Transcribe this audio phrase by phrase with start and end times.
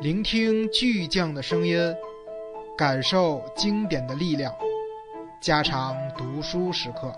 [0.00, 1.76] 聆听巨匠的声音，
[2.76, 4.56] 感受经典的力量，
[5.42, 7.12] 加长读书时刻。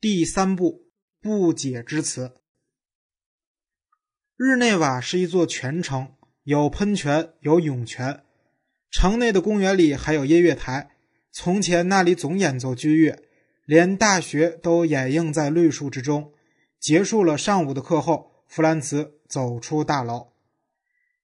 [0.00, 0.88] 第三部
[1.20, 2.40] 不解之词。
[4.36, 8.24] 日内瓦是一座泉城，有喷泉，有涌泉。
[8.90, 10.90] 城内的公园里还有音乐台，
[11.30, 13.22] 从前那里总演奏军乐，
[13.64, 16.32] 连大学都掩映在绿树之中。
[16.80, 20.28] 结束了上午的课后，弗兰茨走出大楼，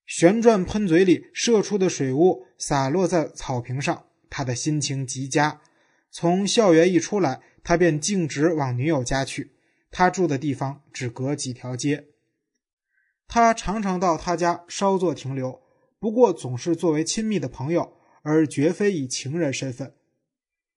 [0.05, 5.61] 旋转喷嘴里射出的水雾洒落在草坪上，他的心情极佳。
[6.11, 9.53] 从校园一出来，他便径直往女友家去。
[9.89, 12.05] 他住的地方只隔几条街。
[13.27, 15.61] 他常常到他家稍作停留，
[16.05, 19.95] 不过总是作为亲密的朋友，而绝非以情人身份。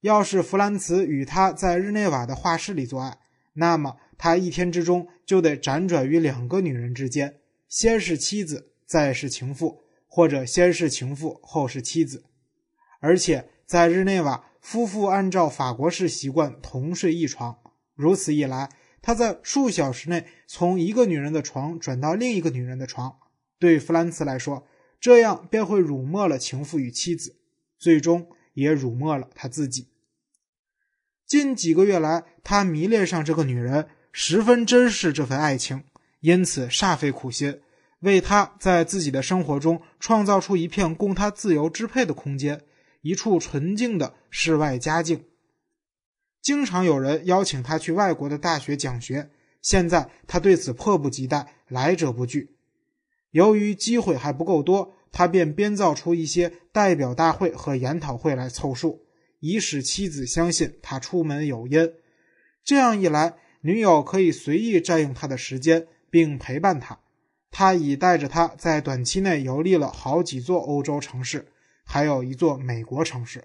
[0.00, 3.18] 要是弗兰茨与他在日内瓦的画室里做爱，
[3.52, 12.24] 那么他一天之中就得辗转于两个女人之间，先是妻子，再是情妇，或者先是情妇，后是妻子。
[13.00, 17.58] 而且在日内瓦，夫妇按照法国式习惯同睡一床，
[17.94, 18.70] 如此一来。
[19.02, 23.18] 他在数小时内从一个女人的床转到另一个女人的床，
[23.58, 24.66] 对弗兰茨来说，
[25.00, 27.36] 这样便会辱没了情妇与妻子，
[27.78, 29.88] 最终也辱没了他自己。
[31.26, 35.84] 近几个月来，他迷恋上这个女人，十分珍视这份爱情，
[36.20, 37.60] 因此煞费苦心，
[38.00, 42.64] 为她在自己的生活中创造出一片供他自由支配的空间，
[43.02, 45.24] 一处纯净的世外佳境。
[46.40, 52.56] 经常有人邀请他去外国的大学讲学，现在他对此迫不及待，来者不拒。
[53.30, 59.06] 由于机会还不够多，他便编造出一些代表大会和研讨会来凑数，
[59.40, 61.92] 以使妻子相信他出门有因。
[62.64, 67.00] 这样一来，女友可以随意占用他的时间，并陪伴他。
[67.50, 71.50] 他已带着他在短期内游历了好几座欧洲城市，
[71.84, 73.44] 还有一座美国城市。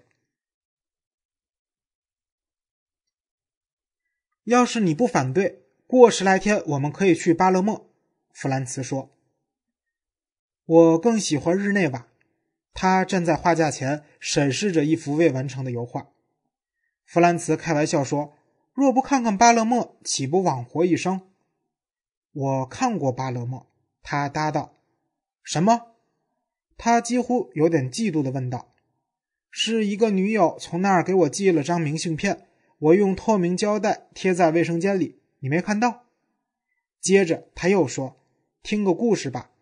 [4.44, 7.90] 要是你不反对，过十来天我们可以去巴勒莫。”
[8.32, 9.10] 弗兰茨说。
[10.66, 12.08] “我更喜欢日内瓦。”
[12.74, 16.08] 他站在画架前审视着一幅未完成的油画。
[17.04, 18.34] 弗兰茨开玩笑说
[18.74, 21.20] ：“若不看看巴勒莫，岂不枉活一生？”
[22.32, 23.66] 我看过巴勒莫。
[24.02, 24.74] 他答道。
[25.42, 25.92] “什么？”
[26.76, 28.68] 他几乎有点嫉妒的问道。
[29.50, 32.46] “是一个女友从那儿给我寄了张明信片。”
[32.78, 36.04] 我用透明胶带贴在卫生间里，你没看到。
[37.00, 38.16] 接着他又说
[38.62, 39.52] ：“听个故事吧，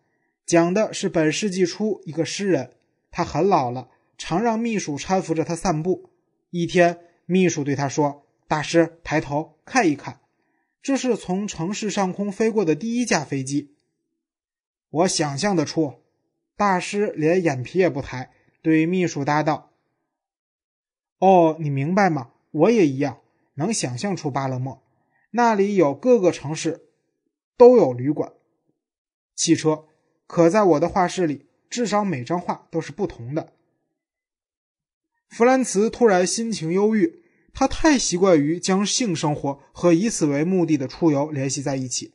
[0.45, 2.73] 讲的是本世纪初一个诗人，
[3.11, 6.09] 他很老了，常让秘书搀扶着他散步。
[6.49, 10.19] 一天，秘书对他说：‘大师，抬头看一看，
[10.81, 13.73] 这是从城市上空飞过的第一架飞机。’
[14.89, 16.01] 我想象得出。”
[16.55, 19.71] 大师连眼皮也不抬，对秘书答道
[21.17, 23.21] ：“哦，你明白吗？”我也一样，
[23.55, 24.83] 能想象出巴勒莫，
[25.31, 26.89] 那里有各个城市
[27.57, 28.33] 都有旅馆、
[29.35, 29.85] 汽车。
[30.27, 33.53] 可在我的画室里，至少每张画都是不同的。
[35.29, 37.23] 弗兰茨突然心情忧郁，
[37.53, 42.13] 他太习惯于将性生活和以此为目的的出游联系在一起。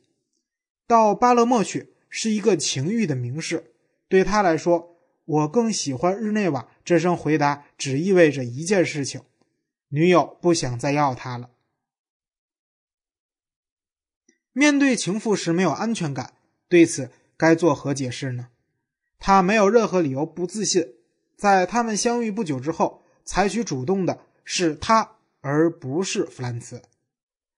[0.87, 3.73] 到巴勒莫去是一个情欲的名示，
[4.07, 6.69] 对他来说，我更喜欢日内瓦。
[6.83, 9.21] 这声回答只意味着一件事情。
[9.89, 11.51] 女友不想再要他了。
[14.53, 16.33] 面对情妇时没有安全感，
[16.67, 18.49] 对此该作何解释呢？
[19.17, 20.85] 他没有任何理由不自信。
[21.37, 26.81] 在他们相遇不久之后，采取主动的是他，而不是弗兰茨。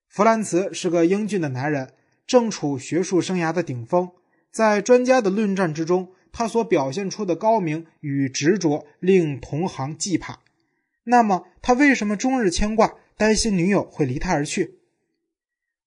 [0.07, 1.93] 弗兰茨是个英俊的男人，
[2.27, 4.11] 正处学术生涯的顶峰。
[4.51, 10.41] 在专家的论战之中，他所表现出的高明与执着令同行惧怕。
[11.05, 14.77] 那么他为什么终日牵挂，担心女友会离他而去？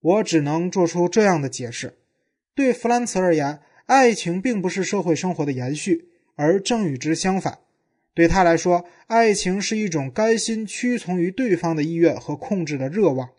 [0.01, 1.99] 我只能做出这样的解释：
[2.57, 7.59] 对弗兰茨而言，爱情并不是社会生活的延续，而正与之相反。
[8.15, 13.31] 对他来说，爱情是一种甘心屈从于对方的意愿和控制的热望，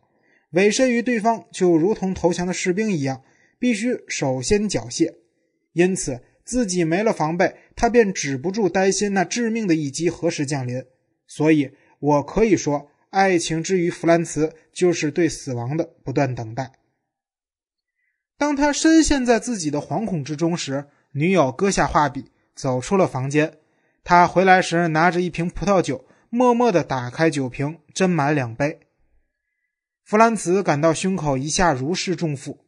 [0.52, 3.24] 委身于对方就如同投降的士兵一样，
[3.58, 5.14] 必须首先缴械。
[5.74, 10.84] 因此，自己没了防备，他便止不住担心那致命的一击何时降临。
[11.26, 16.72] 所以，我可以说，爱情之于弗兰茨，就是对死亡的不断等待。
[18.38, 23.60] 当他深陷在自己的惶恐之中时，女友搁下画笔，走出了房间。
[24.04, 28.82] 他回来时拿着一瓶葡萄酒，默默地打开酒瓶，斟满两杯。
[30.04, 32.60] 弗兰茨感到胸口一下如释重负。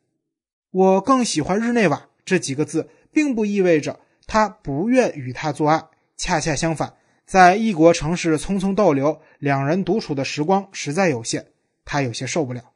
[0.72, 5.84] 我更喜欢日内瓦这几个字，并不意味着他不愿与他做爱。
[6.16, 11.46] 恰恰相反，在异国城市匆匆逗留，两人独处的时光实在有限，
[11.86, 12.72] 他有些受不了。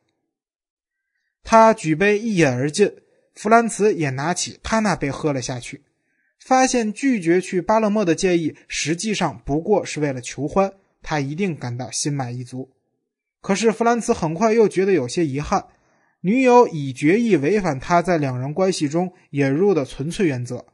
[1.43, 2.91] 他举杯一饮而尽，
[3.33, 5.81] 弗兰茨也拿起他那杯喝了下去，
[6.39, 12.69] 发现拒绝去巴勒莫的建议实际上不过是为了求欢，他一定感到心满意足。
[13.41, 15.65] 可是弗兰茨很快又觉得有些遗憾，
[16.21, 20.65] 女友已决意违反他在两人关系中引入的纯粹原则。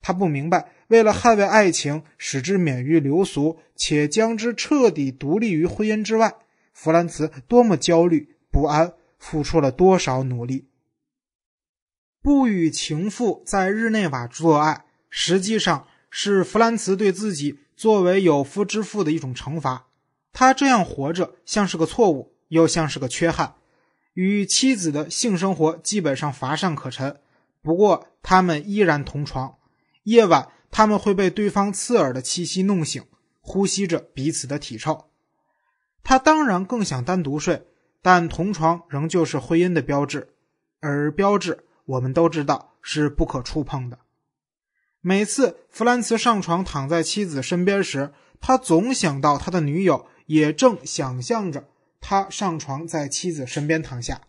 [0.00, 6.34] 他不明白，为了捍卫爱情，使之免于流俗，且将之彻底独立于婚姻之外，
[6.72, 8.92] 弗兰茨多么焦虑不安。
[9.24, 10.68] 付出了多少努力？
[12.20, 19.86] 不与情妇在日内瓦做爱，实际上是弗兰茨对自己作为有夫之妇的一种惩罚。
[20.34, 23.54] 他这样活着，像是个错误，又像是个缺憾。
[24.12, 27.18] 与妻子的性生活基本上乏善可陈。
[27.62, 29.56] 不过，他们依然同床。
[30.02, 33.02] 夜晚，他们会被对方刺耳的气息弄醒，
[33.40, 35.06] 呼吸着彼此的体臭。
[36.02, 37.66] 他当然更想单独睡。
[38.04, 40.34] 但同床仍旧是婚姻的标志，
[40.80, 44.00] 而标志我们都知道是不可触碰的。
[45.00, 48.12] 每次弗兰茨上床躺在妻子身边时，
[48.42, 51.66] 他总想到他的女友也正想象着
[51.98, 54.20] 他上床在妻子身边躺下。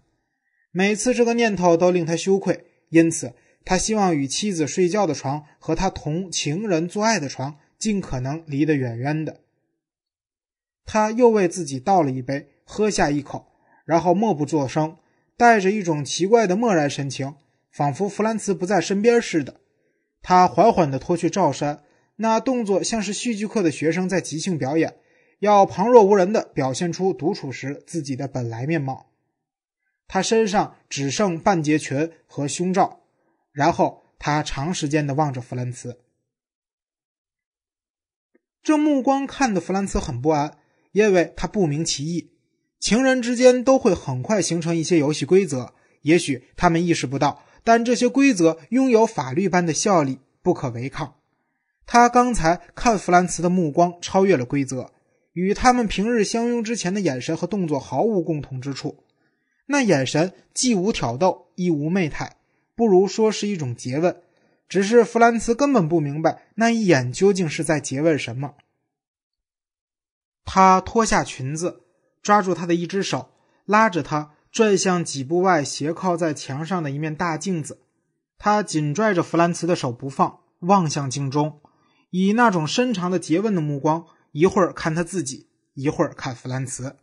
[0.71, 3.33] 每次这个念头都令他羞愧，因此
[3.65, 9.41] 他希望与妻子睡觉的床和他同情人做爱的床尽可能离得远远的。
[10.85, 13.51] 他又为自己倒了一杯，喝下一口。
[13.85, 14.97] 然后默不作声，
[15.37, 17.35] 带着一种奇怪的漠然神情，
[17.71, 19.61] 仿佛弗兰茨不在身边似的。
[20.21, 21.83] 他缓缓地脱去罩衫，
[22.15, 24.97] 那动作像是戏剧课的学生在即兴表演，
[25.39, 29.11] 要旁若无人地表现出独处时自己的本来面貌。
[30.07, 33.01] 他身上只剩半截裙和胸罩，
[33.51, 35.99] 然后他长时间地望着弗兰茨。
[38.63, 40.57] 这目光看得弗兰茨很不安，
[40.91, 42.31] 因为他不明其意。
[42.85, 45.73] 情人之间都会很快形成一些游戏规则，
[46.03, 51.15] 也许他们意识不到，但这些规则拥有法律般的效力，不可违抗。
[51.87, 54.91] 他刚才看弗兰茨的目光超越了规则，
[55.33, 59.03] 与他们平日相拥之前的眼神和动作毫无共同之处。
[59.65, 62.35] 那眼神既无挑逗，亦无媚态，
[62.75, 64.21] 不如说是一种诘问。
[64.69, 68.53] 只是弗兰茨根本不明白那一眼究竟是在诘问什么。
[70.43, 71.81] 他脱下裙子。
[72.25, 73.29] 抓住他的一只手，
[73.65, 77.81] 拉着他转向几步外斜靠在墙上的一面大镜子。
[78.39, 81.61] 他紧拽着弗兰茨的手不放，望向镜中，
[82.09, 86.95] 以那种深长的诘问的目光，一会儿看他自己，一会儿看弗兰茨。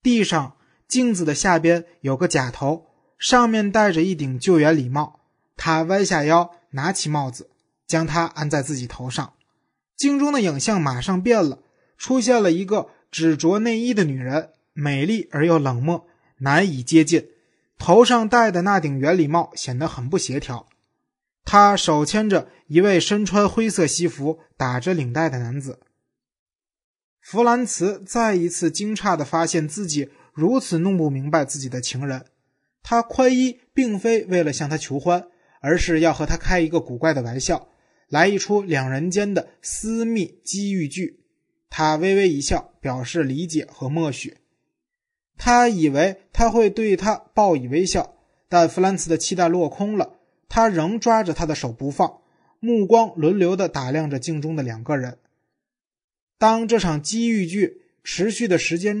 [0.00, 0.56] 地上
[0.86, 2.86] 镜子的下边有个假头，
[3.18, 5.18] 上面戴着一顶救援礼帽。
[5.56, 7.50] 他弯下腰，拿起帽子，
[7.88, 9.32] 将它安在自己头上。
[9.96, 11.58] 镜中的影像马上变了，
[11.98, 12.90] 出现了一个。
[13.14, 16.08] 只着内衣的女人，美丽而又冷漠，
[16.38, 17.28] 难以接近。
[17.78, 20.66] 头上戴的那顶圆礼帽显得很不协调。
[21.44, 25.78] 她手牵着一位身穿灰色西服、打着领带的男子。
[27.20, 32.26] 弗兰茨再一次惊诧地发现自己如此弄不明白自己的情人。
[32.82, 35.28] 他宽衣并非为了向他求欢，
[35.60, 37.68] 而是要和他开一个古怪的玩笑，
[38.08, 41.20] 来一出两人间的私密机遇剧。
[41.76, 44.36] 他微微一笑，表示理解和默许。
[45.36, 48.14] 他以为他会对他报以微笑，
[48.48, 50.20] 但弗兰茨的期待落空了。
[50.48, 52.20] 他仍抓着他的手不放，
[52.60, 55.18] 目光轮流的打量着镜中的两个人。
[56.38, 59.00] 当这场机遇剧持续的时间